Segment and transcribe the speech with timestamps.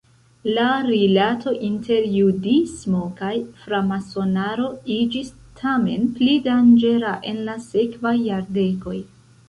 [0.53, 3.31] La rilato inter judismo kaj
[3.67, 9.01] framasonaro iĝis tamen pli danĝera en la sekvaj jardekoj.